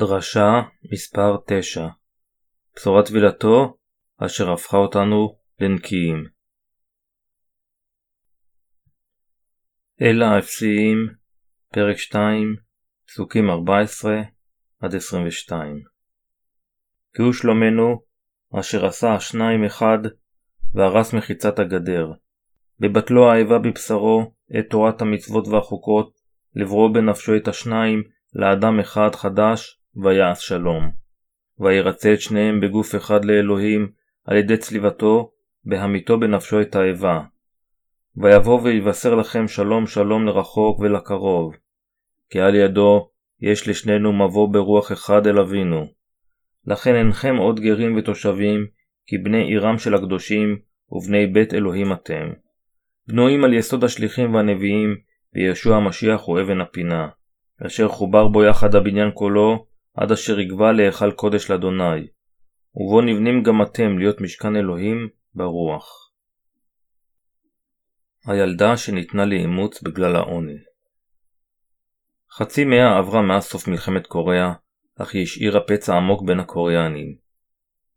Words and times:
דרשה 0.00 0.60
מספר 0.92 1.36
9 1.46 1.86
בשורת 2.76 3.06
טבילתו 3.06 3.76
אשר 4.16 4.52
הפכה 4.52 4.76
אותנו 4.76 5.38
לנקיים. 5.60 6.24
אלה 10.02 10.26
האפסיים, 10.26 10.96
פרק 11.72 11.96
2, 11.96 12.56
פסוקים 13.06 13.44
14-22 13.50 13.52
כי 17.14 17.22
הוא 17.22 17.32
שלומנו, 17.32 18.02
אשר 18.60 18.86
עשה 18.86 19.14
השניים 19.14 19.64
אחד, 19.64 19.98
והרס 20.74 21.14
מחיצת 21.14 21.58
הגדר. 21.58 22.12
בבטלו 22.78 23.30
האיבה 23.30 23.58
בבשרו, 23.58 24.34
את 24.58 24.64
תורת 24.70 25.02
המצוות 25.02 25.48
והחוקות, 25.48 26.12
לברוא 26.56 26.94
בנפשו 26.94 27.36
את 27.36 27.48
השניים, 27.48 28.02
לאדם 28.34 28.80
אחד 28.80 29.14
חדש, 29.14 29.79
ויעש 30.02 30.48
שלום. 30.48 30.90
וירצה 31.58 32.12
את 32.12 32.20
שניהם 32.20 32.60
בגוף 32.60 32.94
אחד 32.94 33.24
לאלוהים, 33.24 33.90
על 34.24 34.36
ידי 34.36 34.56
צליבתו, 34.56 35.30
בהמיתו 35.64 36.20
בנפשו 36.20 36.60
את 36.60 36.76
האיבה. 36.76 37.20
ויבוא 38.16 38.60
ויבשר 38.62 39.14
לכם 39.14 39.48
שלום 39.48 39.86
שלום 39.86 40.26
לרחוק 40.26 40.80
ולקרוב. 40.80 41.54
כי 42.30 42.40
על 42.40 42.54
ידו 42.54 43.08
יש 43.40 43.68
לשנינו 43.68 44.12
מבוא 44.12 44.48
ברוח 44.52 44.92
אחד 44.92 45.26
אל 45.26 45.38
אבינו. 45.38 45.86
לכן 46.66 46.94
אינכם 46.94 47.36
עוד 47.36 47.60
גרים 47.60 47.96
ותושבים, 47.96 48.66
כי 49.06 49.18
בני 49.18 49.42
עירם 49.42 49.78
של 49.78 49.94
הקדושים, 49.94 50.58
ובני 50.90 51.26
בית 51.26 51.54
אלוהים 51.54 51.92
אתם. 51.92 52.32
בנויים 53.08 53.44
על 53.44 53.54
יסוד 53.54 53.84
השליחים 53.84 54.34
והנביאים, 54.34 54.96
וישוע 55.34 55.76
המשיח 55.76 56.20
הוא 56.20 56.40
אבן 56.40 56.60
הפינה. 56.60 57.08
אשר 57.66 57.88
חובר 57.88 58.28
בו 58.28 58.44
יחד 58.44 58.74
הבניין 58.74 59.10
כולו, 59.14 59.66
עד 59.94 60.12
אשר 60.12 60.40
יגבה 60.40 60.72
להיכל 60.72 61.12
קודש 61.12 61.50
לאדוני, 61.50 62.06
ובו 62.74 63.00
נבנים 63.00 63.42
גם 63.42 63.62
אתם 63.62 63.98
להיות 63.98 64.20
משכן 64.20 64.56
אלוהים 64.56 65.08
ברוח. 65.34 66.12
הילדה 68.26 68.76
שניתנה 68.76 69.24
לאימוץ 69.24 69.82
בגלל 69.82 70.16
העוני 70.16 70.56
חצי 72.32 72.64
מאה 72.64 72.98
עברה 72.98 73.22
מאז 73.22 73.44
סוף 73.44 73.68
מלחמת 73.68 74.06
קוריאה, 74.06 74.52
אך 74.98 75.14
היא 75.14 75.22
השאירה 75.22 75.60
פצע 75.60 75.96
עמוק 75.96 76.22
בין 76.22 76.40
הקוריאנים. 76.40 77.14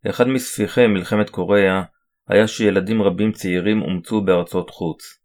אחד 0.09 0.27
מספיחי 0.27 0.87
מלחמת 0.87 1.29
קוריאה 1.29 1.83
היה 2.27 2.47
שילדים 2.47 3.01
רבים 3.01 3.31
צעירים 3.31 3.81
אומצו 3.81 4.21
בארצות 4.21 4.69
חוץ. 4.69 5.19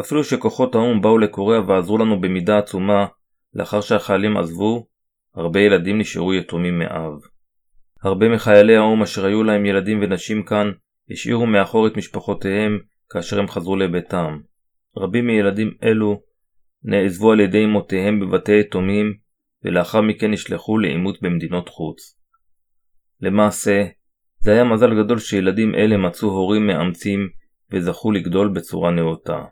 אפילו 0.00 0.24
שכוחות 0.24 0.74
האו"ם 0.74 1.00
באו 1.00 1.18
לקוריאה 1.18 1.68
ועזרו 1.68 1.98
לנו 1.98 2.20
במידה 2.20 2.58
עצומה, 2.58 3.06
לאחר 3.54 3.80
שהחיילים 3.80 4.36
עזבו, 4.36 4.86
הרבה 5.34 5.60
ילדים 5.60 5.98
נשארו 5.98 6.34
יתומים 6.34 6.78
מאב. 6.78 7.12
הרבה 8.02 8.28
מחיילי 8.28 8.76
האו"ם 8.76 9.02
אשר 9.02 9.26
היו 9.26 9.42
להם 9.42 9.66
ילדים 9.66 10.02
ונשים 10.02 10.42
כאן, 10.42 10.70
השאירו 11.10 11.46
מאחור 11.46 11.86
את 11.86 11.96
משפחותיהם 11.96 12.78
כאשר 13.10 13.38
הם 13.38 13.48
חזרו 13.48 13.76
לביתם. 13.76 14.38
רבים 14.96 15.26
מילדים 15.26 15.70
אלו 15.82 16.20
נעזבו 16.82 17.32
על 17.32 17.40
ידי 17.40 17.64
אמותיהם 17.64 18.20
בבתי 18.20 18.60
יתומים, 18.60 19.14
ולאחר 19.64 20.00
מכן 20.00 20.30
נשלחו 20.30 20.78
לאימוץ 20.78 21.16
במדינות 21.22 21.68
חוץ. 21.68 22.18
למעשה, 23.20 23.84
זה 24.38 24.52
היה 24.52 24.64
מזל 24.64 25.02
גדול 25.02 25.18
שילדים 25.18 25.74
אלה 25.74 25.96
מצאו 25.96 26.28
הורים 26.28 26.66
מאמצים 26.66 27.28
וזכו 27.72 28.12
לגדול 28.12 28.52
בצורה 28.54 28.90
נאותה. 28.90 29.44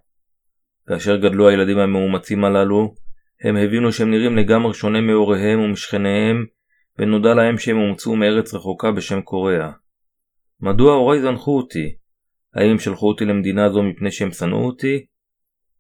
כאשר 0.89 1.17
גדלו 1.17 1.49
הילדים 1.49 1.79
המאומצים 1.79 2.45
הללו, 2.45 2.95
הם 3.43 3.57
הבינו 3.57 3.92
שהם 3.92 4.11
נראים 4.11 4.36
לגמרי 4.36 4.75
שונה 4.75 5.01
מהוריהם 5.01 5.61
ומשכניהם, 5.61 6.47
ונודע 6.98 7.35
להם 7.35 7.58
שהם 7.58 7.77
אומצו 7.77 8.17
מארץ 8.17 8.55
רחוקה 8.55 8.92
בשם 8.92 9.20
קוריאה. 9.20 9.70
מדוע 10.61 10.95
הוריי 10.95 11.23
זנחו 11.23 11.57
אותי? 11.57 11.95
האם 12.55 12.79
שלחו 12.79 13.08
אותי 13.08 13.25
למדינה 13.25 13.70
זו 13.70 13.83
מפני 13.83 14.11
שהם 14.11 14.33
שנאו 14.33 14.67
אותי? 14.67 15.07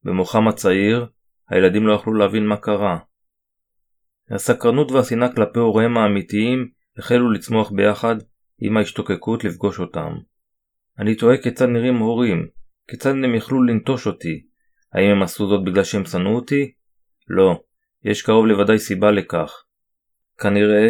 במוחם 0.04 0.48
הצעיר, 0.48 1.06
הילדים 1.48 1.86
לא 1.86 1.92
יכלו 1.92 2.14
להבין 2.14 2.46
מה 2.46 2.56
קרה. 2.56 2.98
הסקרנות 4.30 4.90
והשנאה 4.90 5.34
כלפי 5.34 5.58
הוריהם 5.58 5.98
האמיתיים 5.98 6.68
החלו 6.98 7.30
לצמוח 7.30 7.70
ביחד 7.70 8.16
עם 8.60 8.76
ההשתוקקות 8.76 9.44
לפגוש 9.44 9.78
אותם. 9.80 10.12
אני 10.98 11.14
תוהה 11.14 11.36
כיצד 11.36 11.66
נראים 11.66 11.96
הורים, 11.96 12.46
כיצד 12.88 13.10
הם 13.10 13.34
יכלו 13.34 13.62
לנטוש 13.62 14.06
אותי. 14.06 14.42
האם 14.92 15.10
הם 15.10 15.22
עשו 15.22 15.48
זאת 15.48 15.64
בגלל 15.64 15.84
שהם 15.84 16.04
שנאו 16.04 16.34
אותי? 16.34 16.72
לא, 17.34 17.60
יש 18.04 18.22
קרוב 18.22 18.46
לוודאי 18.46 18.78
סיבה 18.78 19.10
לכך. 19.10 19.64
כנראה, 20.38 20.88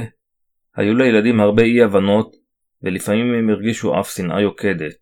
היו 0.76 0.94
לילדים 0.94 1.41
הרבה 1.41 1.62
אי 1.62 1.82
הבנות, 1.82 2.36
ולפעמים 2.82 3.34
הם 3.34 3.50
הרגישו 3.50 4.00
אף 4.00 4.10
שנאה 4.10 4.41
יוקדת. 4.41 4.97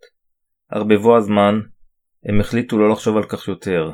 אך 0.69 0.83
בבוא 0.83 1.17
הזמן, 1.17 1.61
הם 2.25 2.41
החליטו 2.41 2.79
לא 2.79 2.91
לחשוב 2.91 3.17
על 3.17 3.25
כך 3.25 3.49
יותר. 3.49 3.91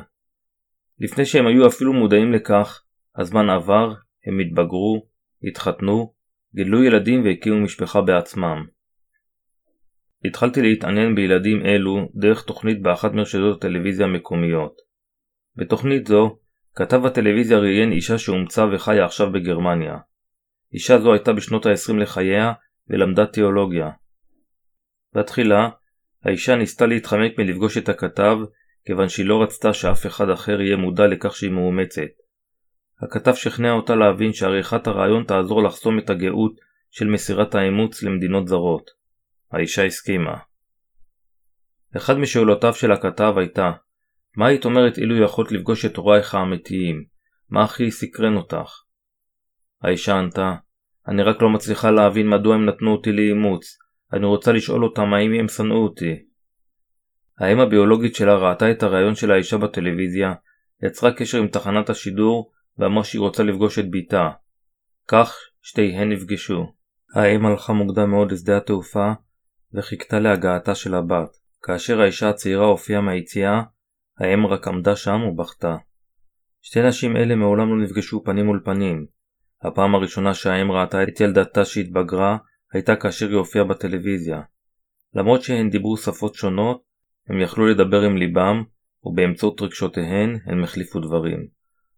לפני 0.99 1.25
שהם 1.25 1.47
היו 1.47 1.67
אפילו 1.67 1.93
מודעים 1.93 2.33
לכך, 2.33 2.83
הזמן 3.15 3.49
עבר, 3.49 3.93
הם 4.25 4.39
התבגרו, 4.39 5.07
התחתנו, 5.43 6.13
גידלו 6.55 6.83
ילדים 6.83 7.23
והקימו 7.23 7.61
משפחה 7.61 8.01
בעצמם. 8.01 8.65
התחלתי 10.25 10.61
להתעניין 10.61 11.15
בילדים 11.15 11.65
אלו 11.65 12.09
דרך 12.15 12.43
תוכנית 12.43 12.81
באחת 12.81 13.11
מרשתות 13.13 13.57
הטלוויזיה 13.57 14.05
המקומיות. 14.05 14.73
בתוכנית 15.55 16.07
זו 16.07 16.37
כתב 16.77 17.05
הטלוויזיה 17.05 17.59
ראיין 17.59 17.91
אישה 17.91 18.17
שאומצה 18.17 18.65
וחיה 18.73 19.05
עכשיו 19.05 19.31
בגרמניה. 19.31 19.97
אישה 20.73 20.99
זו 20.99 21.13
הייתה 21.13 21.33
בשנות 21.33 21.65
ה-20 21.65 21.93
לחייה 21.93 22.53
ולמדה 22.89 23.25
תיאולוגיה. 23.25 23.89
בתחילה, 25.13 25.69
האישה 26.23 26.55
ניסתה 26.55 26.85
להתחמק 26.85 27.39
מלפגוש 27.39 27.77
את 27.77 27.89
הכתב 27.89 28.37
כיוון 28.85 29.09
שהיא 29.09 29.25
לא 29.25 29.43
רצתה 29.43 29.73
שאף 29.73 30.05
אחד 30.05 30.29
אחר 30.29 30.61
יהיה 30.61 30.77
מודע 30.77 31.07
לכך 31.07 31.35
שהיא 31.35 31.51
מאומצת. 31.51 32.11
הכתב 33.01 33.33
שכנע 33.33 33.71
אותה 33.71 33.95
להבין 33.95 34.33
שעריכת 34.33 34.87
הרעיון 34.87 35.23
תעזור 35.23 35.63
לחסום 35.63 35.99
את 35.99 36.09
הגאות 36.09 36.53
של 36.91 37.07
מסירת 37.07 37.55
האימוץ 37.55 38.03
למדינות 38.03 38.47
זרות. 38.47 38.91
האישה 39.51 39.85
הסכימה. 39.85 40.37
אחד 41.97 42.17
משאלותיו 42.17 42.73
של 42.73 42.91
הכתב 42.91 43.33
הייתה 43.37 43.71
מה 44.37 44.47
היית 44.47 44.65
אומרת 44.65 44.97
אילו 44.97 45.23
יכולת 45.23 45.51
לפגוש 45.51 45.85
את 45.85 45.97
הורייך 45.97 46.35
האמיתיים? 46.35 47.03
מה 47.49 47.63
הכי 47.63 47.91
סקרן 47.91 48.35
אותך? 48.35 48.81
האישה 49.81 50.19
ענתה, 50.19 50.55
אני 51.07 51.23
רק 51.23 51.41
לא 51.41 51.49
מצליחה 51.49 51.91
להבין 51.91 52.29
מדוע 52.29 52.55
הם 52.55 52.65
נתנו 52.65 52.91
אותי 52.91 53.11
לאימוץ. 53.11 53.77
אני 54.13 54.25
רוצה 54.25 54.51
לשאול 54.51 54.83
אותם 54.83 55.13
האם 55.13 55.33
הם 55.33 55.47
שנאו 55.47 55.83
אותי. 55.83 56.15
האם 57.39 57.59
הביולוגית 57.59 58.15
שלה 58.15 58.35
ראתה 58.35 58.71
את 58.71 58.83
הריאיון 58.83 59.15
של 59.15 59.31
האישה 59.31 59.57
בטלוויזיה, 59.57 60.33
יצרה 60.83 61.11
קשר 61.11 61.37
עם 61.37 61.47
תחנת 61.47 61.89
השידור 61.89 62.51
ואמרה 62.77 63.03
שהיא 63.03 63.19
רוצה 63.19 63.43
לפגוש 63.43 63.79
את 63.79 63.85
בתה. 63.91 64.29
כך 65.07 65.35
שתיהן 65.61 66.11
נפגשו. 66.11 66.73
האם 67.15 67.45
הלכה 67.45 67.73
מוקדם 67.73 68.09
מאוד 68.09 68.31
לשדה 68.31 68.57
התעופה 68.57 69.11
וחיכתה 69.73 70.19
להגעתה 70.19 70.75
של 70.75 70.95
הבת. 70.95 71.29
כאשר 71.63 72.01
האישה 72.01 72.29
הצעירה 72.29 72.65
הופיעה 72.65 73.01
מהיציאה, 73.01 73.61
האם 74.19 74.47
רק 74.47 74.67
עמדה 74.67 74.95
שם 74.95 75.21
ובכתה. 75.23 75.75
שתי 76.61 76.81
נשים 76.87 77.17
אלה 77.17 77.35
מעולם 77.35 77.69
לא 77.69 77.83
נפגשו 77.83 78.23
פנים 78.23 78.45
מול 78.45 78.61
פנים. 78.65 79.05
הפעם 79.61 79.95
הראשונה 79.95 80.33
שהאם 80.33 80.71
ראתה 80.71 81.03
את 81.03 81.21
ילדתה 81.21 81.65
שהתבגרה, 81.65 82.37
הייתה 82.73 82.95
כאשר 82.95 83.27
היא 83.27 83.37
הופיעה 83.37 83.65
בטלוויזיה. 83.65 84.41
למרות 85.13 85.43
שהן 85.43 85.69
דיברו 85.69 85.97
שפות 85.97 86.35
שונות, 86.35 86.81
הם 87.29 87.41
יכלו 87.41 87.67
לדבר 87.67 88.01
עם 88.01 88.17
ליבם, 88.17 88.63
ובאמצעות 89.03 89.61
רגשותיהן 89.61 90.37
הן 90.45 90.63
החליפו 90.63 90.99
דברים. 90.99 91.47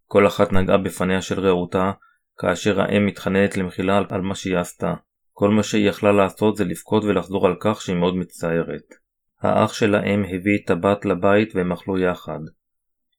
כל 0.05 0.27
אחת 0.27 0.53
נגעה 0.53 0.77
בפניה 0.77 1.21
של 1.21 1.39
רעותה, 1.39 1.91
כאשר 2.37 2.81
האם 2.81 3.05
מתחננת 3.05 3.57
למחילה 3.57 4.01
על 4.09 4.21
מה 4.21 4.35
שהיא 4.35 4.57
עשתה. 4.57 4.93
כל 5.33 5.49
מה 5.49 5.63
שהיא 5.63 5.89
יכלה 5.89 6.11
לעשות 6.11 6.55
זה 6.55 6.65
לבכות 6.65 7.03
ולחזור 7.03 7.47
על 7.47 7.55
כך 7.59 7.81
שהיא 7.81 7.95
מאוד 7.95 8.15
מצטערת. 8.15 9.08
האח 9.41 9.73
של 9.73 9.95
האם 9.95 10.23
הביא 10.23 10.57
את 10.65 10.69
הבת 10.69 11.05
לבית 11.05 11.55
והם 11.55 11.71
אכלו 11.71 11.99
יחד. 11.99 12.39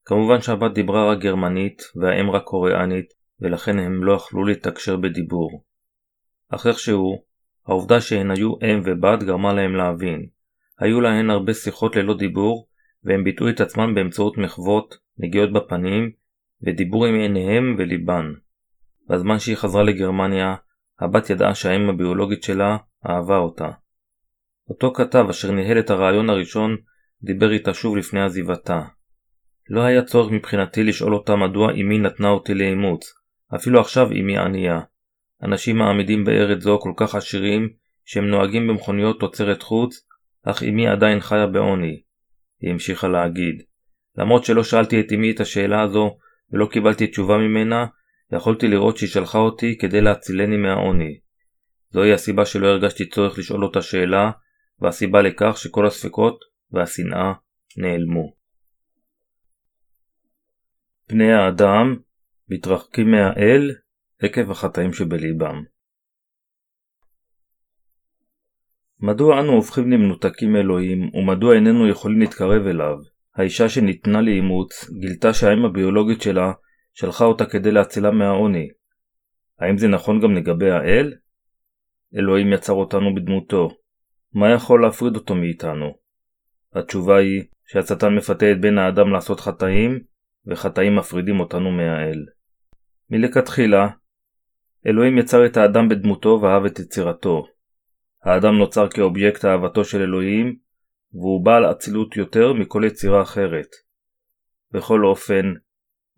כמובן 0.05 0.41
שהבת 0.41 0.73
דיברה 0.73 1.13
רק 1.13 1.19
גרמנית 1.19 1.83
והאם 1.97 2.31
רק 2.31 2.43
קוריאנית, 2.43 3.07
ולכן 3.41 3.79
הם 3.79 4.05
לא 4.05 4.13
יכלו 4.13 4.45
להתקשר 4.45 4.97
בדיבור. 4.97 5.65
אך 6.49 6.67
איכשהו, 6.67 7.23
העובדה 7.67 8.01
שהן 8.01 8.31
היו 8.31 8.55
אם 8.63 8.81
ובת 8.85 9.23
גרמה 9.23 9.53
להם 9.53 9.77
להבין. 9.77 10.27
היו 10.79 11.01
להן 11.01 11.31
הרבה 11.31 11.55
שיחות 11.55 11.97
ללא 11.97 12.17
דיבור, 12.17 12.67
והם 13.05 13.25
ביטאו 13.25 13.49
את 13.49 13.61
עצמם 13.61 13.95
באמצעות 13.95 14.39
מחוות, 14.39 14.95
נגיעות 15.19 15.53
בפנים, 15.53 16.11
ודיבור 16.63 17.07
עם 17.07 17.15
עיניהם 17.15 17.75
וליבן. 17.79 18.33
בזמן 19.09 19.39
שהיא 19.39 19.57
חזרה 19.57 19.83
לגרמניה, 19.83 20.55
הבת 21.01 21.31
ידעה 21.31 21.55
שהאם 21.55 21.89
הביולוגית 21.89 22.43
שלה 22.43 22.77
אהבה 23.07 23.37
אותה. 23.37 23.71
אותו 24.71 24.93
כתב 24.93 25.27
אשר 25.31 25.51
ניהל 25.51 25.79
את 25.79 25.91
הרעיון 25.91 26.31
הראשון 26.31 26.77
דיבר 27.23 27.53
איתה 27.53 27.75
שוב 27.75 27.97
לפני 27.97 28.23
עזיבתה. 28.23 28.81
לא 29.71 29.81
היה 29.81 30.03
צורך 30.03 30.33
מבחינתי 30.33 30.83
לשאול 30.83 31.15
אותה 31.15 31.37
מדוע 31.37 31.73
אמי 31.73 31.99
נתנה 31.99 32.29
אותי 32.29 32.55
לאימוץ, 32.55 33.15
אפילו 33.55 33.81
עכשיו 33.81 34.07
אמי 34.07 34.39
ענייה. 34.39 34.81
אנשים 35.43 35.79
מעמידים 35.79 36.25
בארץ 36.25 36.63
זו 36.63 36.79
כל 36.79 36.93
כך 36.97 37.15
עשירים 37.15 37.69
שהם 38.05 38.25
נוהגים 38.25 38.69
במכוניות 38.69 39.21
תוצרת 39.21 39.63
חוץ, 39.63 40.07
אך 40.43 40.63
אמי 40.63 40.89
עדיין 40.89 41.21
חיה 41.21 41.47
בעוני. 41.47 42.01
היא 42.61 42.71
המשיכה 42.71 43.09
להגיד. 43.09 43.63
למרות 44.17 44.45
שלא 44.45 44.65
שאלתי 44.65 45.01
את 45.01 45.13
אמי 45.13 45.31
את 45.31 45.41
השאלה 45.41 45.83
הזו 45.83 46.17
ולא 46.53 46.67
קיבלתי 46.67 47.07
תשובה 47.07 47.39
ממנה, 47.39 47.87
יכולתי 48.33 48.69
לראות 48.69 48.97
שהיא 48.97 49.09
שלחה 49.09 49.39
אותי 49.39 49.79
כדי 49.79 50.01
להצילני 50.01 50.57
מהעוני. 50.57 51.19
זוהי 51.91 52.13
הסיבה 52.13 52.45
שלא 52.45 52.67
הרגשתי 52.67 53.09
צורך 53.09 53.39
לשאול 53.39 53.65
אותה 53.65 53.83
שאלה, 53.83 54.31
והסיבה 54.81 55.23
לכך 55.23 55.56
שכל 55.56 55.87
הספקות 55.87 56.41
והשנאה 56.73 57.32
נעלמו. 57.77 58.35
פני 61.06 61.32
האדם 61.32 61.97
מתרחקים 62.49 63.11
מהאל 63.11 63.71
עקב 64.23 64.50
החטאים 64.50 64.93
שבליבם. 64.93 65.62
מדוע 69.00 69.41
אנו 69.41 69.53
הופכים 69.53 69.91
למנותקים 69.91 70.53
מאלוהים, 70.53 71.15
ומדוע 71.15 71.55
איננו 71.55 71.88
יכולים 71.88 72.21
להתקרב 72.21 72.67
אליו? 72.67 72.97
האישה 73.35 73.69
שניתנה 73.69 74.21
לאימוץ 74.21 74.91
גילתה 74.91 75.35
שהאם 75.35 75.65
הביולוגית 75.65 76.23
שלה 76.23 76.53
שלחה 76.94 77.25
אותה 77.25 77.47
כדי 77.47 77.71
להצילה 77.71 78.11
מהעוני. 78.11 78.69
האם 79.59 79.79
זה 79.79 79.88
נכון 79.88 80.21
גם 80.21 80.35
לגבי 80.35 80.71
האל? 80.71 81.15
אלוהים 82.17 82.53
יצר 82.53 82.73
אותנו 82.73 83.15
בדמותו. 83.15 83.80
מה 84.35 84.50
יכול 84.50 84.82
להפריד 84.82 85.17
אותו 85.17 85.35
מאיתנו? 85.35 85.94
התשובה 86.75 87.17
היא 87.17 87.43
שהשטן 87.67 88.15
מפתה 88.15 88.53
את 88.53 88.61
בן 88.61 88.79
האדם 88.79 89.12
לעשות 89.12 89.41
חטאים, 89.41 90.00
וחטאים 90.47 90.97
מפרידים 90.97 91.41
אותנו 91.41 91.71
מהאל. 91.71 92.25
מלכתחילה, 93.11 93.88
אלוהים 94.87 95.19
יצר 95.19 95.47
את 95.47 95.56
האדם 95.56 95.88
בדמותו 95.88 96.38
ואהב 96.43 96.65
את 96.65 96.79
יצירתו. 96.79 97.47
האדם 98.25 98.59
נוצר 98.59 98.88
כאובייקט 98.88 99.44
אהבתו 99.44 99.85
של 99.85 100.03
אלוהים, 100.03 100.56
והוא 101.12 101.44
בעל 101.44 101.71
אצילות 101.71 102.17
יותר 102.17 102.53
מכל 102.53 102.83
יצירה 102.87 103.23
אחרת. 103.23 103.69
בכל 104.73 105.05
אופן, 105.05 105.53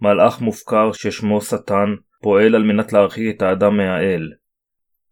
מלאך 0.01 0.41
מופקר 0.41 0.93
ששמו 0.93 1.41
שטן 1.41 1.95
פועל 2.23 2.55
על 2.55 2.63
מנת 2.63 2.93
להרחיק 2.93 3.37
את 3.37 3.43
האדם 3.43 3.77
מהאל. 3.77 4.33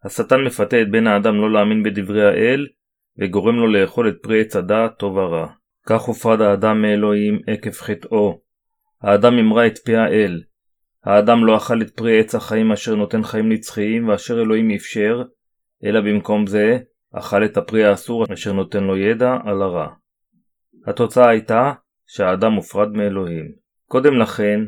השטן 0.04 0.40
מפתה 0.46 0.82
את 0.82 0.90
בן 0.90 1.06
האדם 1.06 1.34
לא 1.34 1.52
להאמין 1.52 1.82
בדברי 1.82 2.26
האל, 2.26 2.66
וגורם 3.18 3.56
לו 3.56 3.66
לאכול 3.66 4.08
את 4.08 4.16
פרי 4.22 4.40
עץ 4.40 4.56
הדעת 4.56 4.98
טוב 4.98 5.16
ורע. 5.16 5.46
כך 5.86 6.02
הופרד 6.02 6.40
האדם 6.40 6.82
מאלוהים 6.82 7.40
עקב 7.46 7.70
חטאו. 7.70 8.40
האדם 9.02 9.38
המרה 9.38 9.66
את 9.66 9.78
פי 9.78 9.96
האל. 9.96 10.42
האדם 11.04 11.44
לא 11.44 11.56
אכל 11.56 11.82
את 11.82 11.90
פרי 11.90 12.20
עץ 12.20 12.34
החיים 12.34 12.72
אשר 12.72 12.94
נותן 12.94 13.22
חיים 13.22 13.52
נצחיים 13.52 14.08
ואשר 14.08 14.40
אלוהים 14.40 14.70
אפשר, 14.70 15.22
אלא 15.84 16.00
במקום 16.00 16.46
זה 16.46 16.78
אכל 17.12 17.44
את 17.44 17.56
הפרי 17.56 17.84
האסור 17.84 18.24
אשר 18.32 18.52
נותן 18.52 18.84
לו 18.84 18.96
ידע 18.96 19.36
על 19.44 19.62
הרע. 19.62 19.88
התוצאה 20.86 21.28
הייתה 21.28 21.72
שהאדם 22.06 22.52
מופרד 22.52 22.88
מאלוהים. 22.88 23.52
קודם 23.86 24.18
לכן, 24.18 24.60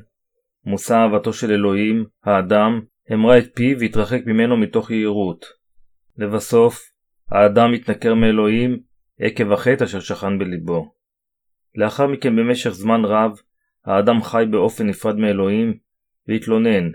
מושא 0.65 0.95
אהבתו 0.95 1.33
של 1.33 1.53
אלוהים, 1.53 2.05
האדם, 2.25 2.81
המרה 3.09 3.38
את 3.38 3.55
פיו 3.55 3.79
והתרחק 3.81 4.21
ממנו 4.27 4.56
מתוך 4.56 4.91
יהירות. 4.91 5.47
לבסוף, 6.19 6.92
האדם 7.34 7.73
התנכר 7.73 8.14
מאלוהים 8.14 8.81
עקב 9.20 9.52
החטא 9.52 9.84
אשר 9.84 10.00
שכן 10.00 10.38
בליבו. 10.38 10.94
לאחר 11.75 12.06
מכן 12.06 12.37
במשך 12.37 12.70
זמן 12.70 13.05
רב, 13.05 13.40
האדם 13.84 14.23
חי 14.23 14.44
באופן 14.50 14.87
נפרד 14.87 15.17
מאלוהים, 15.17 15.79
והתלונן, 16.29 16.90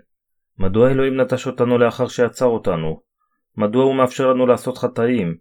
מדוע 0.59 0.91
אלוהים 0.91 1.21
נטש 1.21 1.47
אותנו 1.47 1.77
לאחר 1.77 2.07
שיצר 2.07 2.45
אותנו? 2.45 3.01
מדוע 3.57 3.83
הוא 3.83 3.95
מאפשר 3.95 4.27
לנו 4.27 4.45
לעשות 4.45 4.77
חטאים? 4.77 5.37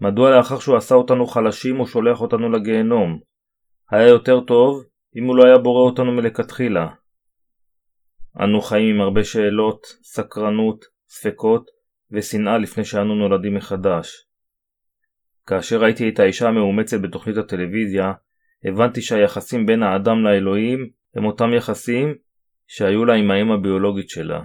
מדוע 0.00 0.36
לאחר 0.36 0.58
שהוא 0.58 0.76
עשה 0.76 0.94
אותנו 0.94 1.26
חלשים 1.26 1.76
הוא 1.76 1.86
שולח 1.86 2.20
אותנו 2.20 2.50
לגיהנום? 2.50 3.20
היה 3.90 4.08
יותר 4.08 4.40
טוב 4.40 4.84
אם 5.16 5.24
הוא 5.24 5.36
לא 5.36 5.46
היה 5.46 5.58
בורא 5.58 5.90
אותנו 5.90 6.12
מלכתחילה. 6.12 6.88
אנו 8.40 8.60
חיים 8.60 8.94
עם 8.94 9.00
הרבה 9.00 9.24
שאלות, 9.24 9.86
סקרנות, 10.02 10.84
ספקות 11.08 11.70
ושנאה 12.10 12.58
לפני 12.58 12.84
שאנו 12.84 13.14
נולדים 13.14 13.54
מחדש. 13.54 14.25
כאשר 15.46 15.82
ראיתי 15.82 16.08
את 16.08 16.18
האישה 16.18 16.48
המאומצת 16.48 17.00
בתוכנית 17.00 17.36
הטלוויזיה, 17.36 18.12
הבנתי 18.64 19.02
שהיחסים 19.02 19.66
בין 19.66 19.82
האדם 19.82 20.24
לאלוהים 20.24 20.88
הם 21.16 21.24
אותם 21.24 21.54
יחסים 21.54 22.14
שהיו 22.66 23.04
לה 23.04 23.14
עם 23.14 23.30
האם 23.30 23.50
הביולוגית 23.50 24.08
שלה. 24.08 24.42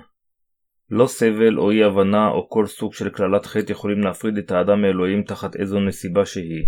לא 0.90 1.08
סבל 1.08 1.58
או 1.58 1.72
אי 1.72 1.84
הבנה 1.84 2.28
או 2.28 2.50
כל 2.50 2.66
סוג 2.66 2.94
של 2.94 3.10
קללת 3.10 3.46
חטא 3.46 3.72
יכולים 3.72 4.00
להפריד 4.00 4.38
את 4.38 4.52
האדם 4.52 4.82
מאלוהים 4.82 5.24
תחת 5.24 5.56
איזו 5.56 5.80
נסיבה 5.80 6.26
שהיא. 6.26 6.68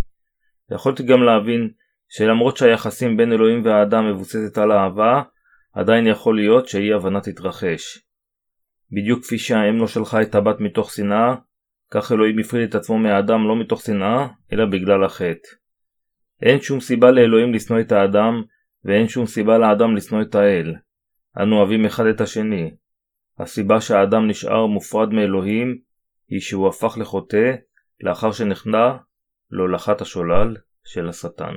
יכולתי 0.72 1.04
גם 1.04 1.24
להבין 1.24 1.70
שלמרות 2.10 2.58
שהיחסים 2.58 3.18
בין 3.18 3.32
אלוהים 3.32 3.66
והאדם 3.66 4.12
מבוססת 4.12 4.58
על 4.58 4.72
אהבה, 4.72 5.22
עדיין 5.74 6.08
יכול 6.08 6.36
להיות 6.36 6.68
שאי 6.68 6.94
הבנה 6.94 7.22
תתרחש. 7.22 8.00
בדיוק 8.92 9.24
כפי 9.24 9.38
שהאם 9.38 9.78
לא 9.78 9.88
שלחה 9.88 10.22
את 10.22 10.36
הבת 10.36 10.60
מתוך 10.60 10.92
שנאה, 10.92 11.36
כך 11.94 12.12
אלוהים 12.12 12.40
הפריד 12.40 12.70
את 12.70 12.76
עצמו 12.76 12.98
מהאדם 12.98 13.48
לא 13.48 13.60
מתוך 13.60 13.82
שנאה, 13.82 14.28
אלא 14.54 14.66
בגלל 14.66 15.04
החטא. 15.04 15.50
אין 16.42 16.62
שום 16.62 16.80
סיבה 16.80 17.12
לאלוהים 17.12 17.54
לשנוא 17.54 17.80
את 17.80 17.92
האדם, 17.92 18.34
ואין 18.86 19.08
שום 19.08 19.26
סיבה 19.26 19.58
לאדם 19.58 19.96
לשנוא 19.96 20.22
את 20.22 20.36
האל. 20.36 20.76
אנו 21.38 21.56
אוהבים 21.56 21.86
אחד 21.86 22.04
את 22.06 22.22
השני. 22.22 22.76
הסיבה 23.40 23.82
שהאדם 23.82 24.28
נשאר 24.28 24.66
מופרד 24.66 25.10
מאלוהים, 25.10 25.78
היא 26.28 26.40
שהוא 26.40 26.68
הפך 26.68 26.98
לחוטא 26.98 27.56
לאחר 28.02 28.32
שנכנע 28.32 28.98
להולכת 29.52 30.02
השולל 30.02 30.56
של 30.84 31.10
השטן. 31.10 31.54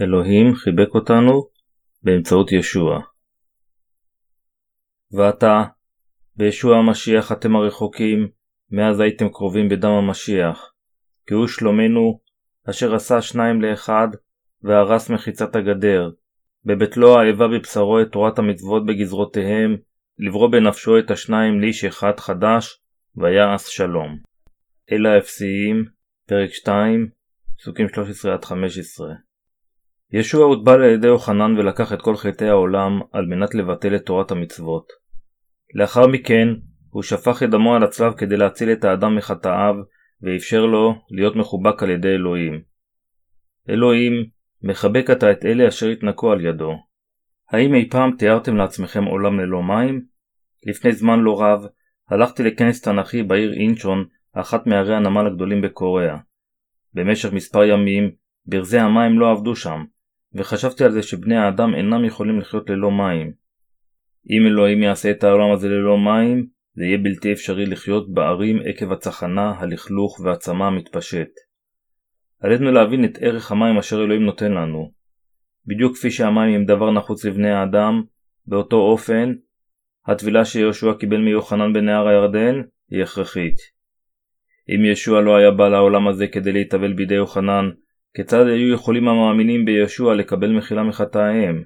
אלוהים 0.00 0.54
חיבק 0.54 0.94
אותנו 0.94 1.48
באמצעות 2.02 2.52
ישוע. 2.52 3.00
ועתה, 5.10 5.62
בישוע 6.36 6.76
המשיח 6.78 7.32
אתם 7.32 7.56
הרחוקים, 7.56 8.28
מאז 8.70 9.00
הייתם 9.00 9.28
קרובים 9.28 9.68
בדם 9.68 9.90
המשיח, 9.90 10.72
כי 11.26 11.34
הוא 11.34 11.46
שלומנו, 11.46 12.20
אשר 12.70 12.94
עשה 12.94 13.22
שניים 13.22 13.62
לאחד, 13.62 14.08
והרס 14.62 15.10
מחיצת 15.10 15.56
הגדר, 15.56 16.10
בבטלו 16.64 17.18
האיבה 17.18 17.48
בבשרו 17.48 18.00
את 18.00 18.12
תורת 18.12 18.38
המצוות 18.38 18.86
בגזרותיהם, 18.86 19.76
לברוא 20.18 20.50
בנפשו 20.50 20.98
את 20.98 21.10
השניים 21.10 21.60
לאיש 21.60 21.84
אחד 21.84 22.20
חדש, 22.20 22.80
ויעש 23.16 23.76
שלום. 23.76 24.18
אלה 24.92 25.14
האפסיים, 25.14 25.84
פרק 26.26 26.50
2, 26.50 27.08
פסוקים 27.58 27.86
13-15 27.86 27.90
ישוע 30.12 30.44
הוטבל 30.44 30.82
על 30.82 30.90
ידי 30.94 31.06
יוחנן 31.06 31.58
ולקח 31.58 31.92
את 31.92 32.02
כל 32.02 32.16
חטאי 32.16 32.48
העולם 32.48 33.00
על 33.12 33.26
מנת 33.26 33.54
לבטל 33.54 33.96
את 33.96 34.06
תורת 34.06 34.30
המצוות. 34.30 35.01
לאחר 35.74 36.06
מכן, 36.06 36.48
הוא 36.90 37.02
שפך 37.02 37.42
את 37.42 37.50
דמו 37.50 37.74
על 37.74 37.82
הצלב 37.82 38.12
כדי 38.12 38.36
להציל 38.36 38.72
את 38.72 38.84
האדם 38.84 39.16
מחטאיו, 39.16 39.74
ואפשר 40.22 40.66
לו 40.66 40.94
להיות 41.10 41.36
מחובק 41.36 41.82
על 41.82 41.90
ידי 41.90 42.08
אלוהים. 42.08 42.62
אלוהים, 43.70 44.26
מחבק 44.62 45.10
אתה 45.12 45.30
את 45.32 45.44
אלה 45.44 45.68
אשר 45.68 45.88
התנקו 45.88 46.32
על 46.32 46.44
ידו. 46.44 46.72
האם 47.50 47.74
אי 47.74 47.90
פעם 47.90 48.16
תיארתם 48.18 48.56
לעצמכם 48.56 49.04
עולם 49.04 49.40
ללא 49.40 49.62
מים? 49.62 50.04
לפני 50.66 50.92
זמן 50.92 51.20
לא 51.20 51.42
רב, 51.42 51.66
הלכתי 52.10 52.42
לכנס 52.42 52.80
תנ"כי 52.80 53.22
בעיר 53.22 53.52
אינצ'ון, 53.52 54.04
אחת 54.32 54.66
מערי 54.66 54.96
הנמל 54.96 55.26
הגדולים 55.26 55.60
בקוריאה. 55.60 56.16
במשך 56.94 57.32
מספר 57.32 57.64
ימים, 57.64 58.10
ברזי 58.46 58.78
המים 58.78 59.18
לא 59.18 59.30
עבדו 59.30 59.56
שם, 59.56 59.84
וחשבתי 60.34 60.84
על 60.84 60.92
זה 60.92 61.02
שבני 61.02 61.36
האדם 61.36 61.74
אינם 61.74 62.04
יכולים 62.04 62.40
לחיות 62.40 62.70
ללא 62.70 62.90
מים. 62.90 63.41
אם 64.30 64.46
אלוהים 64.46 64.82
יעשה 64.82 65.10
את 65.10 65.24
העולם 65.24 65.52
הזה 65.52 65.68
ללא 65.68 65.98
מים, 65.98 66.46
זה 66.74 66.84
יהיה 66.84 66.98
בלתי 66.98 67.32
אפשרי 67.32 67.66
לחיות 67.66 68.14
בערים 68.14 68.58
עקב 68.64 68.92
הצחנה, 68.92 69.54
הלכלוך 69.58 70.20
והצמא 70.20 70.64
המתפשט. 70.64 71.28
עלינו 72.40 72.72
להבין 72.72 73.04
את 73.04 73.18
ערך 73.20 73.52
המים 73.52 73.78
אשר 73.78 74.04
אלוהים 74.04 74.22
נותן 74.22 74.52
לנו. 74.52 74.90
בדיוק 75.66 75.96
כפי 75.96 76.10
שהמים 76.10 76.54
הם 76.54 76.64
דבר 76.64 76.90
נחוץ 76.90 77.24
לבני 77.24 77.50
האדם, 77.50 78.02
באותו 78.46 78.76
אופן, 78.76 79.32
הטבילה 80.06 80.44
שיהושע 80.44 80.92
קיבל 80.98 81.20
מיוחנן 81.20 81.72
בנהר 81.72 82.08
הירדן 82.08 82.62
היא 82.90 83.02
הכרחית. 83.02 83.56
אם 84.68 84.84
ישוע 84.84 85.20
לא 85.20 85.36
היה 85.36 85.50
בא 85.50 85.68
לעולם 85.68 86.08
הזה 86.08 86.26
כדי 86.26 86.52
להתאבל 86.52 86.92
בידי 86.92 87.14
יוחנן, 87.14 87.70
כיצד 88.14 88.46
היו 88.46 88.74
יכולים 88.74 89.08
המאמינים 89.08 89.64
בישוע 89.64 90.14
לקבל 90.14 90.52
מחילה 90.52 90.82
מחטאיהם? 90.82 91.64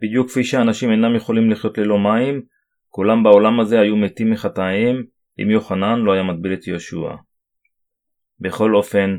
בדיוק 0.00 0.28
כפי 0.28 0.44
שאנשים 0.44 0.90
אינם 0.90 1.16
יכולים 1.16 1.50
לחיות 1.50 1.78
ללא 1.78 1.98
מים, 1.98 2.42
כולם 2.88 3.22
בעולם 3.22 3.60
הזה 3.60 3.80
היו 3.80 3.96
מתים 3.96 4.30
מחטאיהם 4.30 5.04
אם 5.42 5.50
יוחנן 5.50 6.00
לא 6.00 6.12
היה 6.12 6.22
מטביל 6.22 6.52
את 6.52 6.66
יהושע. 6.66 7.14
בכל 8.40 8.74
אופן, 8.74 9.16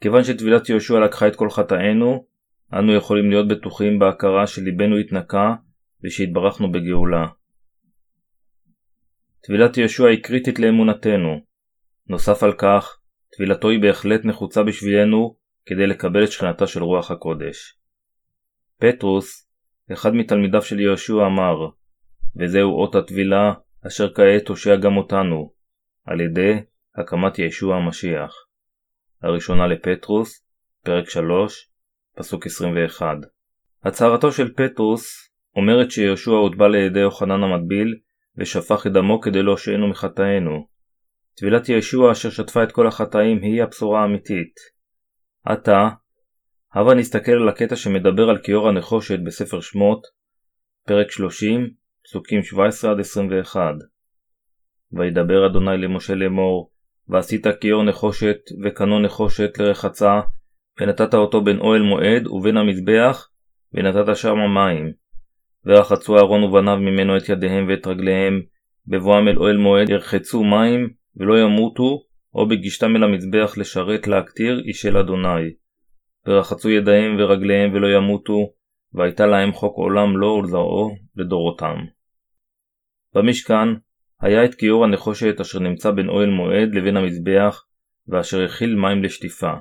כיוון 0.00 0.24
שטבילת 0.24 0.68
יהושע 0.68 1.00
לקחה 1.00 1.28
את 1.28 1.36
כל 1.36 1.50
חטאינו, 1.50 2.26
אנו 2.72 2.94
יכולים 2.94 3.30
להיות 3.30 3.48
בטוחים 3.48 3.98
בהכרה 3.98 4.46
שליבנו 4.46 4.96
התנקה 4.96 5.54
ושהתברכנו 6.04 6.72
בגאולה. 6.72 7.26
טבילת 9.40 9.76
ישוע 9.76 10.08
היא 10.10 10.22
קריטית 10.22 10.58
לאמונתנו. 10.58 11.40
נוסף 12.08 12.42
על 12.42 12.52
כך, 12.52 12.98
טבילתו 13.36 13.68
היא 13.68 13.82
בהחלט 13.82 14.24
נחוצה 14.24 14.62
בשבילנו 14.62 15.36
כדי 15.66 15.86
לקבל 15.86 16.24
את 16.24 16.32
שכנתה 16.32 16.66
של 16.66 16.82
רוח 16.82 17.10
הקודש. 17.10 17.78
פטרוס, 18.78 19.48
אחד 19.92 20.14
מתלמידיו 20.14 20.62
של 20.62 20.80
יהושע 20.80 21.26
אמר, 21.26 21.68
וזהו 22.36 22.80
אות 22.80 22.94
הטבילה 22.94 23.52
אשר 23.86 24.14
כעת 24.14 24.44
תושע 24.46 24.76
גם 24.76 24.96
אותנו, 24.96 25.52
על 26.06 26.20
ידי 26.20 26.52
הקמת 26.96 27.38
ישוע 27.38 27.76
המשיח. 27.76 28.34
הראשונה 29.22 29.66
לפטרוס, 29.66 30.46
פרק 30.84 31.08
3, 31.08 31.70
פסוק 32.16 32.46
21. 32.46 33.06
הצהרתו 33.84 34.32
של 34.32 34.54
פטרוס 34.54 35.30
אומרת 35.56 35.90
שיהושע 35.90 36.30
הוטבע 36.30 36.68
לידי 36.68 37.00
יוחנן 37.00 37.42
המטביל 37.42 37.98
ושפך 38.36 38.86
את 38.86 38.92
דמו 38.92 39.20
כדי 39.20 39.42
להושיענו 39.42 39.88
מחטאינו. 39.88 40.66
טבילת 41.36 41.68
ישוע 41.68 42.12
אשר 42.12 42.30
שטפה 42.30 42.62
את 42.62 42.72
כל 42.72 42.86
החטאים 42.86 43.42
היא 43.42 43.62
הבשורה 43.62 44.02
האמיתית. 44.02 44.54
עתה, 45.44 45.88
הבה 46.74 46.94
נסתכל 46.94 47.32
על 47.32 47.48
הקטע 47.48 47.76
שמדבר 47.76 48.30
על 48.30 48.38
כיור 48.38 48.68
הנחושת 48.68 49.18
בספר 49.26 49.60
שמות, 49.60 50.02
פרק 50.86 51.10
30, 51.10 51.70
פסוקים 52.04 52.40
17-21. 53.54 53.56
וידבר 54.92 55.46
אדוני 55.46 55.76
למשה 55.78 56.14
לאמור, 56.14 56.70
ועשית 57.08 57.46
כיור 57.60 57.82
נחושת 57.82 58.38
וקנו 58.64 59.00
נחושת 59.00 59.58
לרחצה, 59.58 60.20
ונתת 60.80 61.14
אותו 61.14 61.40
בין 61.40 61.58
אוהל 61.58 61.82
מועד 61.82 62.26
ובין 62.26 62.56
המזבח, 62.56 63.28
ונתת 63.74 64.16
שם 64.16 64.36
מים. 64.54 64.92
ורחצו 65.66 66.16
אהרון 66.16 66.42
ובניו 66.42 66.76
ממנו 66.76 67.16
את 67.16 67.28
ידיהם 67.28 67.66
ואת 67.68 67.86
רגליהם, 67.86 68.42
בבואם 68.86 69.28
אל 69.28 69.36
אוהל 69.36 69.56
מועד 69.56 69.90
ירחצו 69.90 70.44
מים, 70.44 70.90
ולא 71.16 71.38
ימותו, 71.38 72.02
או 72.34 72.48
בגישתם 72.48 72.96
אל 72.96 73.02
המזבח 73.02 73.58
לשרת 73.58 74.06
להקטיר 74.06 74.62
איש 74.66 74.86
אל 74.86 74.96
אדוני. 74.96 75.61
ורחצו 76.26 76.70
ידיהם 76.70 77.16
ורגליהם 77.18 77.74
ולא 77.74 77.96
ימותו, 77.96 78.52
והייתה 78.94 79.26
להם 79.26 79.52
חוק 79.52 79.76
עולם 79.76 80.16
לו 80.16 80.26
ולזרעו 80.26 80.96
לדורותם. 81.16 81.76
במשכן 83.14 83.68
היה 84.20 84.44
את 84.44 84.54
כיור 84.54 84.84
הנחושת 84.84 85.40
אשר 85.40 85.58
נמצא 85.58 85.90
בין 85.90 86.08
אוהל 86.08 86.30
מועד 86.30 86.74
לבין 86.74 86.96
המזבח, 86.96 87.64
ואשר 88.08 88.44
הכיל 88.44 88.74
מים 88.74 89.04
לשטיפה. 89.04 89.52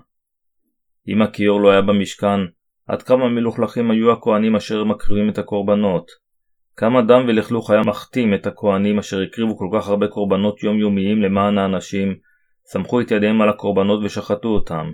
אם 1.07 1.21
הכיור 1.21 1.61
לא 1.61 1.71
היה 1.71 1.81
במשכן, 1.81 2.39
עד 2.87 3.01
כמה 3.01 3.29
מלוכלכים 3.29 3.91
היו 3.91 4.11
הכהנים 4.11 4.55
אשר 4.55 4.83
מקריבים 4.83 5.29
את 5.29 5.37
הקורבנות. 5.37 6.11
כמה 6.75 7.01
דם 7.01 7.25
ולכלוך 7.27 7.69
היה 7.69 7.81
מחתים 7.81 8.33
את 8.33 8.47
הכהנים 8.47 8.99
אשר 8.99 9.21
הקריבו 9.21 9.57
כל 9.57 9.69
כך 9.73 9.87
הרבה 9.87 10.07
קורבנות 10.07 10.63
יומיומיים 10.63 11.21
למען 11.21 11.57
האנשים, 11.57 12.15
סמכו 12.65 13.01
את 13.01 13.11
ידיהם 13.11 13.41
על 13.41 13.49
הקורבנות 13.49 14.03
ושחטו 14.03 14.47
אותם. 14.47 14.91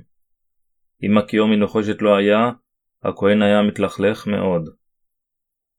אם 1.03 1.17
הכיור 1.17 1.47
מנחושת 1.47 2.01
לא 2.01 2.15
היה, 2.15 2.51
הכהן 3.03 3.41
היה 3.41 3.61
מתלכלך 3.61 4.27
מאוד. 4.27 4.69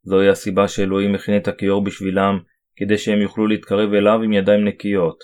זוהי 0.02 0.28
הסיבה 0.28 0.68
שאלוהים 0.68 1.14
הכין 1.14 1.36
את 1.36 1.48
הכיור 1.48 1.84
בשבילם, 1.84 2.38
כדי 2.76 2.98
שהם 2.98 3.18
יוכלו 3.18 3.46
להתקרב 3.46 3.92
אליו 3.92 4.22
עם 4.22 4.32
ידיים 4.32 4.64
נקיות. 4.64 5.18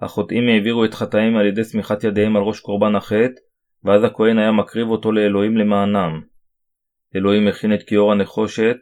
החוטאים 0.00 0.48
העבירו 0.48 0.84
את 0.84 0.94
חטאים 0.94 1.36
על 1.36 1.46
ידי 1.46 1.64
סמיכת 1.64 2.04
ידיהם 2.04 2.36
על 2.36 2.42
ראש 2.42 2.60
קורבן 2.60 2.96
החטא, 2.96 3.40
ואז 3.84 4.04
הכהן 4.04 4.38
היה 4.38 4.52
מקריב 4.52 4.88
אותו 4.88 5.12
לאלוהים 5.12 5.56
למענם. 5.56 6.20
אלוהים 7.16 7.48
הכין 7.48 7.74
את 7.74 7.82
כיור 7.82 8.12
הנחושת, 8.12 8.76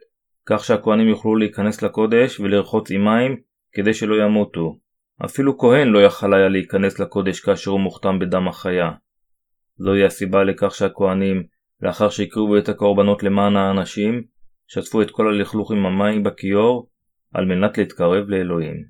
כך 0.47 0.65
שהכהנים 0.65 1.09
יוכלו 1.09 1.37
להיכנס 1.37 1.83
לקודש 1.83 2.41
ולרחוץ 2.41 2.91
עם 2.91 3.05
מים, 3.05 3.37
כדי 3.73 3.95
שלא 3.95 4.15
ימותו. 4.25 4.79
אפילו 5.25 5.59
כהן 5.59 5.89
לא 5.89 5.99
יכל 5.99 6.35
היה 6.35 6.49
להיכנס 6.49 7.01
לקודש 7.01 7.41
כאשר 7.41 7.71
הוא 7.71 7.81
מוכתם 7.81 8.19
בדם 8.19 8.49
החיה. 8.49 8.91
זוהי 9.77 10.05
הסיבה 10.05 10.45
לכך 10.45 10.75
שהכהנים, 10.75 11.47
לאחר 11.81 12.09
שהקריבו 12.09 12.59
את 12.59 12.69
הקורבנות 12.69 13.23
למען 13.23 13.57
האנשים, 13.57 14.25
שטפו 14.67 15.03
את 15.03 15.11
כל 15.11 15.29
הלכלוך 15.29 15.73
עם 15.73 15.87
המים 15.87 16.23
בכיור, 16.23 16.91
על 17.35 17.45
מנת 17.45 17.79
להתקרב 17.79 18.29
לאלוהים. 18.29 18.85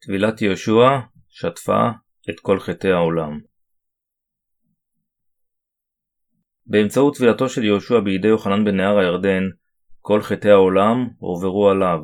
טבילת 0.00 0.42
יהושע 0.42 0.88
שטפה 1.28 1.88
את 2.30 2.40
כל 2.40 2.60
חטאי 2.60 2.92
העולם. 2.92 3.40
באמצעות 6.66 7.16
טבילתו 7.16 7.48
של 7.48 7.64
יהושע 7.64 8.00
בידי 8.00 8.28
יוחנן 8.28 8.64
בנהר 8.64 8.98
הירדן, 8.98 9.42
כל 10.00 10.22
חטאי 10.22 10.50
העולם 10.50 11.08
הועברו 11.18 11.70
עליו. 11.70 11.98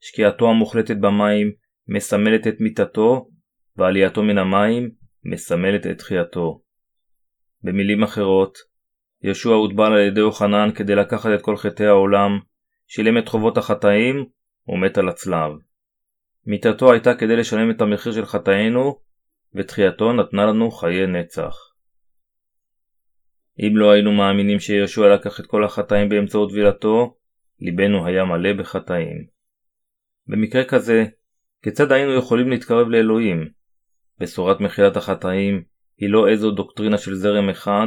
שקיעתו 0.00 0.50
המוחלטת 0.50 0.96
במים 0.96 1.52
מסמלת 1.88 2.46
את 2.46 2.54
מיתתו, 2.60 3.28
ועלייתו 3.76 4.22
מן 4.22 4.38
המים 4.38 4.90
מסמלת 5.24 5.86
את 5.86 5.98
תחייתו. 5.98 6.62
במילים 7.62 8.02
אחרות, 8.02 8.58
יהושע 9.22 9.50
הוטבל 9.50 9.92
על 9.92 10.00
ידי 10.00 10.20
יוחנן 10.20 10.68
כדי 10.74 10.94
לקחת 10.94 11.30
את 11.34 11.42
כל 11.42 11.56
חטאי 11.56 11.86
העולם, 11.86 12.38
שילם 12.86 13.18
את 13.18 13.28
חובות 13.28 13.58
החטאים 13.58 14.26
ומת 14.68 14.98
על 14.98 15.08
הצלב. 15.08 15.52
מיתתו 16.46 16.92
הייתה 16.92 17.14
כדי 17.14 17.36
לשלם 17.36 17.70
את 17.70 17.80
המחיר 17.80 18.12
של 18.12 18.24
חטאינו, 18.24 19.00
ותחייתו 19.54 20.12
נתנה 20.12 20.46
לנו 20.46 20.70
חיי 20.70 21.06
נצח. 21.06 21.56
אם 23.60 23.76
לא 23.76 23.90
היינו 23.90 24.12
מאמינים 24.12 24.60
שיהושע 24.60 25.14
לקח 25.14 25.40
את 25.40 25.46
כל 25.46 25.64
החטאים 25.64 26.08
באמצעות 26.08 26.50
טבילתו, 26.50 27.16
ליבנו 27.60 28.06
היה 28.06 28.24
מלא 28.24 28.52
בחטאים. 28.52 29.26
במקרה 30.26 30.64
כזה, 30.64 31.04
כיצד 31.62 31.92
היינו 31.92 32.12
יכולים 32.12 32.50
להתקרב 32.50 32.88
לאלוהים? 32.88 33.57
בשורת 34.20 34.60
מחילת 34.60 34.96
החטאים 34.96 35.62
היא 35.98 36.10
לא 36.10 36.28
איזו 36.28 36.50
דוקטרינה 36.50 36.98
של 36.98 37.14
זרם 37.14 37.48
אחד, 37.48 37.86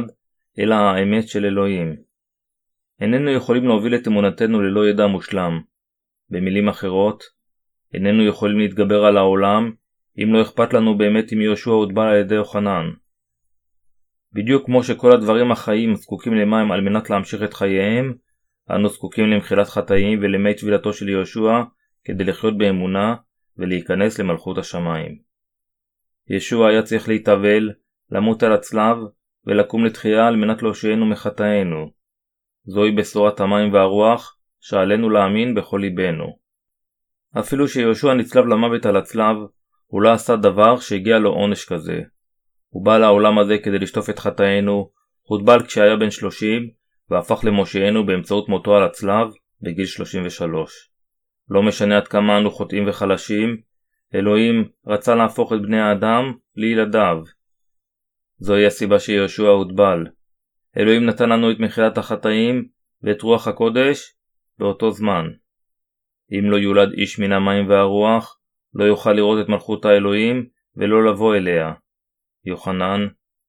אלא 0.58 0.74
האמת 0.74 1.28
של 1.28 1.44
אלוהים. 1.44 1.96
איננו 3.00 3.30
יכולים 3.30 3.64
להוביל 3.64 3.94
את 3.94 4.08
אמונתנו 4.08 4.62
ללא 4.62 4.88
ידע 4.88 5.06
מושלם. 5.06 5.60
במילים 6.30 6.68
אחרות, 6.68 7.22
איננו 7.94 8.24
יכולים 8.24 8.58
להתגבר 8.58 9.04
על 9.04 9.16
העולם 9.16 9.72
אם 10.18 10.34
לא 10.34 10.42
אכפת 10.42 10.74
לנו 10.74 10.98
באמת 10.98 11.32
אם 11.32 11.40
יהושע 11.40 11.70
הוטבל 11.70 12.02
על 12.02 12.16
ידי 12.16 12.34
יוחנן. 12.34 12.90
בדיוק 14.32 14.66
כמו 14.66 14.84
שכל 14.84 15.12
הדברים 15.12 15.52
החיים 15.52 15.94
זקוקים 15.94 16.34
למים 16.34 16.72
על 16.72 16.80
מנת 16.80 17.10
להמשיך 17.10 17.42
את 17.42 17.54
חייהם, 17.54 18.14
אנו 18.70 18.88
זקוקים 18.88 19.26
למחילת 19.26 19.68
חטאים 19.68 20.18
ולמי 20.22 20.54
טבילתו 20.54 20.92
של 20.92 21.08
יהושע 21.08 21.62
כדי 22.04 22.24
לחיות 22.24 22.58
באמונה 22.58 23.14
ולהיכנס 23.56 24.18
למלכות 24.18 24.58
השמיים. 24.58 25.31
ישוע 26.32 26.68
היה 26.68 26.82
צריך 26.82 27.08
להתאבל, 27.08 27.70
למות 28.10 28.42
על 28.42 28.52
הצלב 28.52 28.96
ולקום 29.46 29.84
לתחייה 29.84 30.26
על 30.26 30.36
מנת 30.36 30.62
להושיענו 30.62 31.06
מחטאינו. 31.06 31.90
זוהי 32.64 32.92
בשורת 32.92 33.40
המים 33.40 33.72
והרוח 33.72 34.38
שעלינו 34.60 35.10
להאמין 35.10 35.54
בכל 35.54 35.78
ליבנו. 35.82 36.38
אפילו 37.38 37.68
שיהושע 37.68 38.14
נצלב 38.14 38.46
למוות 38.46 38.86
על 38.86 38.96
הצלב, 38.96 39.36
הוא 39.86 40.02
לא 40.02 40.12
עשה 40.12 40.36
דבר 40.36 40.76
שהגיע 40.76 41.18
לו 41.18 41.30
עונש 41.30 41.64
כזה. 41.64 42.00
הוא 42.68 42.84
בא 42.84 42.98
לעולם 42.98 43.38
הזה 43.38 43.58
כדי 43.58 43.78
לשטוף 43.78 44.10
את 44.10 44.18
חטאינו, 44.18 44.90
הוטבל 45.22 45.66
כשהיה 45.66 45.96
בן 45.96 46.10
30, 46.10 46.70
והפך 47.10 47.44
למושיענו 47.44 48.06
באמצעות 48.06 48.48
מותו 48.48 48.76
על 48.76 48.82
הצלב 48.82 49.26
בגיל 49.62 49.86
33. 49.86 50.90
לא 51.48 51.62
משנה 51.62 51.96
עד 51.96 52.08
כמה 52.08 52.38
אנו 52.38 52.50
חוטאים 52.50 52.88
וחלשים, 52.88 53.56
אלוהים 54.14 54.68
רצה 54.86 55.14
להפוך 55.14 55.52
את 55.52 55.62
בני 55.62 55.80
האדם 55.80 56.32
לילדיו. 56.56 57.18
זוהי 58.38 58.66
הסיבה 58.66 58.98
שיהושע 58.98 59.48
הוטבל. 59.48 60.06
אלוהים 60.76 61.06
נתן 61.06 61.28
לנו 61.28 61.50
את 61.50 61.56
מחילת 61.60 61.98
החטאים 61.98 62.68
ואת 63.02 63.22
רוח 63.22 63.48
הקודש 63.48 64.14
באותו 64.58 64.90
זמן. 64.90 65.26
אם 66.32 66.50
לא 66.50 66.56
יולד 66.56 66.92
איש 66.92 67.18
מן 67.18 67.32
המים 67.32 67.68
והרוח, 67.68 68.38
לא 68.74 68.84
יוכל 68.84 69.12
לראות 69.12 69.44
את 69.44 69.48
מלכות 69.48 69.84
האלוהים 69.84 70.46
ולא 70.76 71.04
לבוא 71.04 71.36
אליה. 71.36 71.72
יוחנן, 72.44 73.06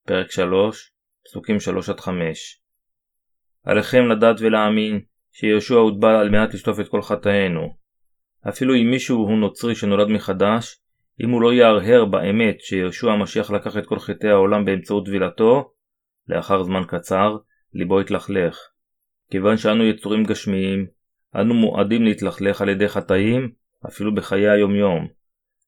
פרק 0.07 0.31
3, 0.31 0.91
פסוקים 1.25 1.57
3-5 1.99 2.09
עליכם 3.63 4.07
לדעת 4.09 4.35
ולהאמין 4.39 5.01
שיהושע 5.31 5.75
הוטבל 5.75 6.15
על 6.15 6.29
מנת 6.29 6.53
לשטוף 6.53 6.79
את 6.79 6.87
כל 6.87 7.01
חטאינו. 7.01 7.82
אפילו 8.49 8.75
אם 8.75 8.91
מישהו 8.91 9.17
הוא 9.17 9.37
נוצרי 9.37 9.75
שנולד 9.75 10.07
מחדש, 10.07 10.79
אם 11.23 11.29
הוא 11.29 11.41
לא 11.41 11.53
יהרהר 11.53 12.05
באמת 12.05 12.59
שיהושע 12.59 13.11
המשיח 13.11 13.51
לקח 13.51 13.77
את 13.77 13.85
כל 13.85 13.99
חטאי 13.99 14.29
העולם 14.29 14.65
באמצעות 14.65 15.05
טבילתו, 15.05 15.71
לאחר 16.27 16.63
זמן 16.63 16.81
קצר, 16.87 17.37
ליבו 17.73 18.01
יתלכלך. 18.01 18.57
כיוון 19.31 19.57
שאנו 19.57 19.83
יצורים 19.83 20.23
גשמיים, 20.23 20.85
אנו 21.35 21.53
מועדים 21.53 22.03
להתלכלך 22.03 22.61
על 22.61 22.69
ידי 22.69 22.87
חטאים, 22.87 23.51
אפילו 23.87 24.15
בחיי 24.15 24.49
היומיום. 24.49 25.07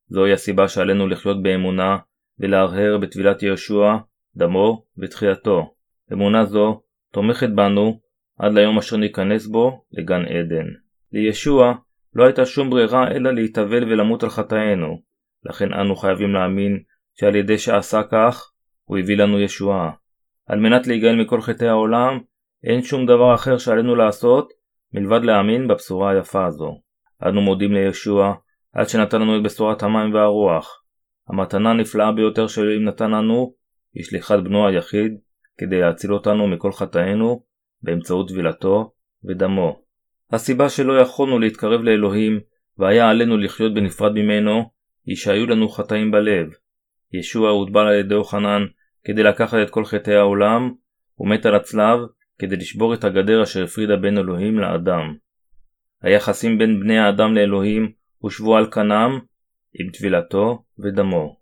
זוהי 0.10 0.34
הסיבה 0.34 0.68
שעלינו 0.68 1.08
לחיות 1.08 1.44
באמונה 1.44 1.98
ולהרהר 2.40 2.98
בטבילת 2.98 3.44
יהושע, 3.44 3.96
דמו 4.36 4.86
ותחייתו. 4.98 5.74
אמונה 6.14 6.46
זו 6.46 6.82
תומכת 7.12 7.50
בנו 7.50 8.00
עד 8.40 8.54
ליום 8.54 8.78
אשר 8.78 8.98
ניכנס 8.98 9.48
בו 9.48 9.86
לגן 9.92 10.26
עדן. 10.26 10.66
לישוע 11.12 11.74
לא 12.16 12.26
הייתה 12.26 12.46
שום 12.46 12.70
ברירה 12.70 13.12
אלא 13.12 13.34
להתאבל 13.34 13.84
ולמות 13.84 14.24
על 14.24 14.30
חטאינו, 14.30 15.02
לכן 15.44 15.74
אנו 15.74 15.96
חייבים 15.96 16.34
להאמין 16.34 16.80
שעל 17.20 17.36
ידי 17.36 17.58
שעשה 17.58 18.02
כך, 18.12 18.52
הוא 18.84 18.98
הביא 18.98 19.18
לנו 19.18 19.40
ישועה. 19.40 19.92
על 20.48 20.60
מנת 20.60 20.88
להיגאל 20.88 21.16
מכל 21.16 21.42
חטאי 21.42 21.68
העולם, 21.68 22.20
אין 22.64 22.82
שום 22.82 23.06
דבר 23.06 23.36
אחר 23.36 23.58
שעלינו 23.58 23.96
לעשות 23.96 24.54
מלבד 24.94 25.24
להאמין 25.24 25.68
בבשורה 25.68 26.12
היפה 26.12 26.46
הזו. 26.46 26.82
אנו 27.26 27.42
מודים 27.42 27.74
לישוע 27.74 28.34
עד 28.74 28.90
שנתן 28.90 29.22
לנו 29.22 29.38
את 29.38 29.44
בשורת 29.44 29.84
המים 29.84 30.14
והרוח. 30.14 30.84
המתנה 31.30 31.70
הנפלאה 31.70 32.12
ביותר 32.12 32.48
שאלוהים 32.48 32.86
נתן 32.86 33.12
לנו 33.12 33.54
היא 33.94 34.04
שליחת 34.04 34.40
בנו 34.40 34.68
היחיד 34.68 35.12
כדי 35.58 35.82
להציל 35.82 36.14
אותנו 36.14 36.48
מכל 36.48 36.72
חטאינו 36.72 37.44
באמצעות 37.82 38.30
טבילתו 38.30 38.92
ודמו. 39.24 39.85
הסיבה 40.32 40.70
שלא 40.70 41.02
יכולנו 41.02 41.40
להתקרב 41.40 41.82
לאלוהים 41.82 42.40
והיה 42.78 43.10
עלינו 43.10 43.38
לחיות 43.38 43.74
בנפרד 43.74 44.12
ממנו 44.12 44.70
היא 45.06 45.16
שהיו 45.16 45.46
לנו 45.46 45.70
חטאים 45.70 46.12
בלב. 46.12 46.50
ישוע 47.14 47.50
הוטבל 47.50 47.88
על 47.88 48.00
ידי 48.00 48.14
יוחנן 48.14 48.66
כדי 49.04 49.24
לקחת 49.24 49.58
את 49.62 49.70
כל 49.70 49.86
חטאי 49.86 50.16
העולם, 50.16 50.72
ומת 51.20 51.46
על 51.46 51.56
הצלב 51.56 52.00
כדי 52.40 52.56
לשבור 52.56 52.94
את 52.94 53.04
הגדר 53.04 53.44
אשר 53.44 53.64
הפרידה 53.64 53.96
בין 53.96 54.18
אלוהים 54.18 54.60
לאדם. 54.60 55.16
היחסים 56.02 56.58
בין 56.58 56.80
בני 56.80 57.00
האדם 57.00 57.36
לאלוהים 57.36 57.92
הושבו 58.18 58.58
על 58.58 58.72
כנם 58.72 59.20
עם 59.74 59.90
טבילתו 59.90 60.64
ודמו. 60.80 61.38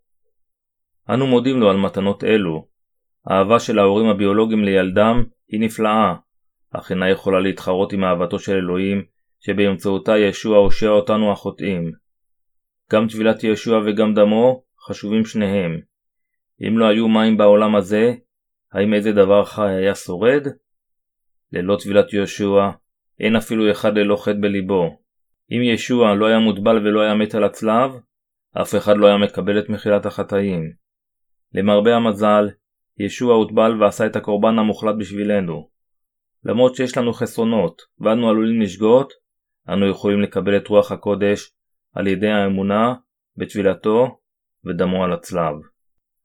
אנו 1.09 1.27
מודים 1.27 1.59
לו 1.59 1.69
על 1.69 1.77
מתנות 1.77 2.23
אלו. 2.23 2.67
האהבה 3.25 3.59
של 3.59 3.79
ההורים 3.79 4.07
הביולוגיים 4.07 4.63
לילדם 4.63 5.23
היא 5.47 5.59
נפלאה, 5.59 6.15
אך 6.73 6.91
אינה 6.91 7.09
יכולה 7.09 7.39
להתחרות 7.39 7.93
עם 7.93 8.03
אהבתו 8.03 8.39
של 8.39 8.55
אלוהים, 8.55 9.03
שבאמצעותה 9.39 10.17
ישוע 10.17 10.57
הושע 10.57 10.89
אותנו 10.89 11.31
החוטאים. 11.31 11.91
גם 12.91 13.07
טבילת 13.07 13.43
ישוע 13.43 13.79
וגם 13.85 14.13
דמו 14.13 14.63
חשובים 14.87 15.25
שניהם. 15.25 15.79
אם 16.67 16.77
לא 16.77 16.85
היו 16.85 17.07
מים 17.07 17.37
בעולם 17.37 17.75
הזה, 17.75 18.13
האם 18.73 18.93
איזה 18.93 19.11
דבר 19.11 19.45
חי 19.45 19.69
היה 19.69 19.95
שורד? 19.95 20.47
ללא 21.51 21.77
טבילת 21.83 22.13
יהושע, 22.13 22.69
אין 23.19 23.35
אפילו 23.35 23.71
אחד 23.71 23.97
ללא 23.97 24.15
חטא 24.15 24.37
בליבו. 24.41 24.99
אם 25.51 25.61
ישוע 25.61 26.15
לא 26.15 26.25
היה 26.25 26.39
מוטבל 26.39 26.87
ולא 26.87 27.01
היה 27.01 27.15
מת 27.15 27.35
על 27.35 27.43
הצלב, 27.43 27.91
אף 28.61 28.75
אחד 28.75 28.97
לא 28.97 29.07
היה 29.07 29.17
מקבל 29.17 29.59
את 29.59 29.69
מחילת 29.69 30.05
החטאים. 30.05 30.71
למרבה 31.53 31.95
המזל, 31.95 32.49
ישוע 32.97 33.35
הוטבל 33.35 33.83
ועשה 33.83 34.05
את 34.05 34.15
הקורבן 34.15 34.59
המוחלט 34.59 34.95
בשבילנו. 34.99 35.72
למרות 36.45 36.75
שיש 36.75 36.97
לנו 36.97 37.13
חסרונות 37.13 37.81
ואנו 37.99 38.29
עלולים 38.29 38.61
לשגות, 38.61 39.13
אנו 39.69 39.89
יכולים 39.89 40.21
לקבל 40.21 40.57
את 40.57 40.67
רוח 40.67 40.91
הקודש 40.91 41.51
על 41.93 42.07
ידי 42.07 42.29
האמונה 42.29 42.93
בטבילתו 43.37 44.19
ודמו 44.65 45.03
על 45.03 45.13
הצלב. 45.13 45.53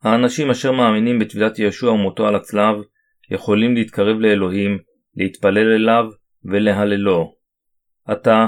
האנשים 0.03 0.51
אשר 0.51 0.73
מאמינים 0.73 1.19
בטבילת 1.19 1.59
ישוע 1.59 1.93
ומותו 1.93 2.27
על 2.27 2.35
הצלב 2.35 2.77
יכולים 3.31 3.75
להתקרב 3.75 4.19
לאלוהים, 4.19 4.79
להתפלל 5.17 5.73
אליו 5.73 6.05
ולהללו. 6.45 7.35
עתה, 8.07 8.47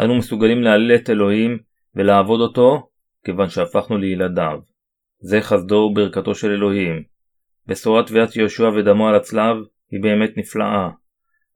אנו 0.00 0.14
מסוגלים 0.14 0.62
להלל 0.62 0.94
את 0.94 1.10
אלוהים 1.10 1.58
ולעבוד 1.94 2.40
אותו 2.40 2.88
כיוון 3.24 3.48
שהפכנו 3.48 3.98
לילדיו. 3.98 4.58
זה 5.18 5.40
חסדו 5.40 5.74
וברכתו 5.74 6.34
של 6.34 6.50
אלוהים. 6.50 7.02
בשורת 7.66 8.06
תביעת 8.06 8.36
יהושע 8.36 8.68
ודמו 8.68 9.08
על 9.08 9.14
הצלב 9.14 9.56
היא 9.90 10.02
באמת 10.02 10.30
נפלאה. 10.36 10.90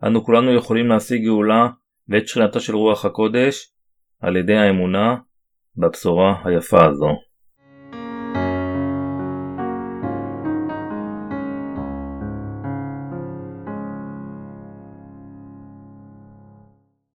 אנו 0.07 0.25
כולנו 0.25 0.55
יכולים 0.55 0.87
להשיג 0.87 1.25
גאולה 1.25 1.69
ואת 2.09 2.29
שכינתה 2.29 2.61
של 2.61 2.77
רוח 2.77 3.05
הקודש 3.05 3.73
על 4.21 4.37
ידי 4.37 4.57
האמונה 4.57 5.17
בבשורה 5.77 6.43
היפה 6.45 6.85
הזו. 6.87 7.28